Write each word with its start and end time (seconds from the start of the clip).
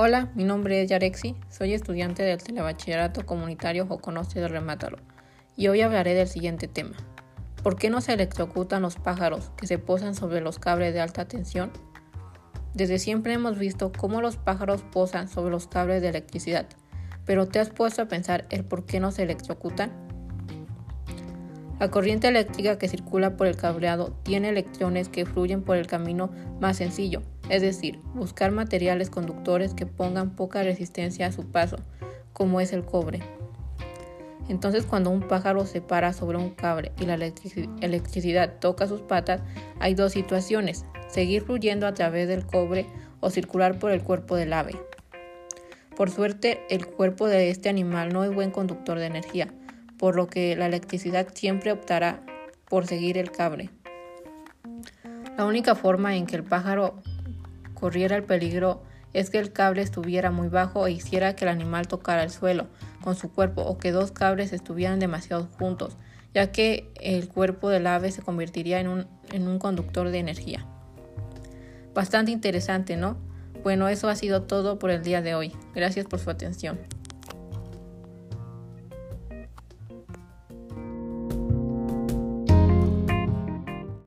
Hola, 0.00 0.30
mi 0.36 0.44
nombre 0.44 0.80
es 0.80 0.88
Yarexi, 0.88 1.34
soy 1.50 1.74
estudiante 1.74 2.22
del 2.22 2.40
Telebachillerato 2.40 3.26
Comunitario 3.26 3.84
Joconoce 3.84 4.38
de 4.38 4.46
Remátalo 4.46 4.98
y 5.56 5.66
hoy 5.66 5.80
hablaré 5.80 6.14
del 6.14 6.28
siguiente 6.28 6.68
tema. 6.68 6.94
¿Por 7.64 7.74
qué 7.74 7.90
no 7.90 8.00
se 8.00 8.12
electrocutan 8.12 8.82
los 8.82 8.94
pájaros 8.94 9.50
que 9.56 9.66
se 9.66 9.80
posan 9.80 10.14
sobre 10.14 10.40
los 10.40 10.60
cables 10.60 10.94
de 10.94 11.00
alta 11.00 11.26
tensión? 11.26 11.72
Desde 12.74 13.00
siempre 13.00 13.32
hemos 13.32 13.58
visto 13.58 13.90
cómo 13.90 14.20
los 14.20 14.36
pájaros 14.36 14.82
posan 14.82 15.26
sobre 15.28 15.50
los 15.50 15.66
cables 15.66 16.00
de 16.00 16.10
electricidad, 16.10 16.68
pero 17.24 17.48
¿te 17.48 17.58
has 17.58 17.70
puesto 17.70 18.02
a 18.02 18.06
pensar 18.06 18.46
el 18.50 18.64
por 18.64 18.86
qué 18.86 19.00
no 19.00 19.10
se 19.10 19.24
electrocutan? 19.24 19.90
La 21.80 21.90
corriente 21.90 22.28
eléctrica 22.28 22.78
que 22.78 22.86
circula 22.86 23.36
por 23.36 23.48
el 23.48 23.56
cableado 23.56 24.16
tiene 24.22 24.50
electrones 24.50 25.08
que 25.08 25.26
fluyen 25.26 25.62
por 25.62 25.76
el 25.76 25.88
camino 25.88 26.30
más 26.60 26.76
sencillo, 26.76 27.22
es 27.48 27.62
decir, 27.62 28.00
buscar 28.14 28.50
materiales 28.50 29.10
conductores 29.10 29.74
que 29.74 29.86
pongan 29.86 30.36
poca 30.36 30.62
resistencia 30.62 31.26
a 31.26 31.32
su 31.32 31.50
paso, 31.50 31.76
como 32.32 32.60
es 32.60 32.72
el 32.72 32.84
cobre. 32.84 33.20
Entonces 34.48 34.84
cuando 34.86 35.10
un 35.10 35.20
pájaro 35.20 35.66
se 35.66 35.80
para 35.80 36.12
sobre 36.12 36.38
un 36.38 36.50
cable 36.50 36.92
y 36.98 37.04
la 37.04 37.14
electricidad 37.14 38.58
toca 38.60 38.86
sus 38.86 39.02
patas, 39.02 39.42
hay 39.78 39.94
dos 39.94 40.12
situaciones, 40.12 40.84
seguir 41.08 41.42
fluyendo 41.42 41.86
a 41.86 41.94
través 41.94 42.28
del 42.28 42.46
cobre 42.46 42.86
o 43.20 43.30
circular 43.30 43.78
por 43.78 43.90
el 43.90 44.02
cuerpo 44.02 44.36
del 44.36 44.52
ave. 44.52 44.74
Por 45.96 46.10
suerte, 46.10 46.60
el 46.70 46.86
cuerpo 46.86 47.26
de 47.26 47.50
este 47.50 47.68
animal 47.68 48.12
no 48.12 48.24
es 48.24 48.32
buen 48.32 48.50
conductor 48.50 48.98
de 48.98 49.06
energía, 49.06 49.48
por 49.98 50.16
lo 50.16 50.28
que 50.28 50.54
la 50.56 50.66
electricidad 50.66 51.26
siempre 51.34 51.72
optará 51.72 52.22
por 52.68 52.86
seguir 52.86 53.18
el 53.18 53.32
cable. 53.32 53.70
La 55.36 55.44
única 55.44 55.74
forma 55.74 56.16
en 56.16 56.26
que 56.26 56.36
el 56.36 56.44
pájaro 56.44 57.02
corriera 57.78 58.16
el 58.16 58.24
peligro 58.24 58.82
es 59.12 59.30
que 59.30 59.38
el 59.38 59.52
cable 59.52 59.82
estuviera 59.82 60.30
muy 60.30 60.48
bajo 60.48 60.86
e 60.86 60.92
hiciera 60.92 61.34
que 61.34 61.44
el 61.44 61.50
animal 61.50 61.88
tocara 61.88 62.22
el 62.22 62.30
suelo 62.30 62.66
con 63.02 63.14
su 63.14 63.32
cuerpo 63.32 63.62
o 63.62 63.78
que 63.78 63.92
dos 63.92 64.12
cables 64.12 64.52
estuvieran 64.52 64.98
demasiado 64.98 65.48
juntos, 65.58 65.96
ya 66.34 66.52
que 66.52 66.90
el 67.00 67.28
cuerpo 67.28 67.70
del 67.70 67.86
ave 67.86 68.10
se 68.10 68.22
convertiría 68.22 68.80
en 68.80 68.88
un, 68.88 69.06
en 69.32 69.48
un 69.48 69.58
conductor 69.58 70.10
de 70.10 70.18
energía. 70.18 70.66
Bastante 71.94 72.32
interesante, 72.32 72.96
¿no? 72.96 73.16
Bueno, 73.62 73.88
eso 73.88 74.08
ha 74.08 74.14
sido 74.14 74.42
todo 74.42 74.78
por 74.78 74.90
el 74.90 75.02
día 75.02 75.22
de 75.22 75.34
hoy. 75.34 75.52
Gracias 75.74 76.06
por 76.06 76.20
su 76.20 76.30
atención. 76.30 76.78